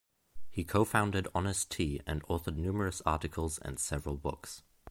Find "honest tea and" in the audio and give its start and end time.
1.35-2.23